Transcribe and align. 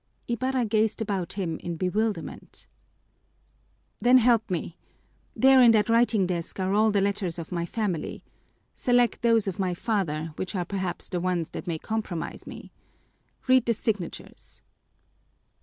Ibarra 0.27 0.65
gazed 0.65 0.99
about 0.99 1.33
him 1.33 1.59
in 1.59 1.75
bewilderment. 1.75 2.67
"Then 3.99 4.17
help 4.17 4.49
me. 4.49 4.75
There 5.35 5.61
in 5.61 5.73
that 5.73 5.89
writing 5.89 6.25
desk 6.25 6.59
are 6.59 6.73
all 6.73 6.89
the 6.89 7.01
letters 7.01 7.37
of 7.37 7.51
my 7.51 7.67
family. 7.67 8.23
Select 8.73 9.21
those 9.21 9.47
of 9.47 9.59
my 9.59 9.75
father, 9.75 10.31
which 10.37 10.55
are 10.55 10.65
perhaps 10.65 11.07
the 11.07 11.19
ones 11.21 11.49
that 11.49 11.67
may 11.67 11.77
compromise 11.77 12.47
me. 12.47 12.71
Read 13.47 13.67
the 13.67 13.75
signatures." 13.75 14.63